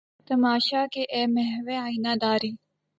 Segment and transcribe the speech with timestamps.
[0.27, 2.51] تماشا کہ اے محوِ آئینہ داری!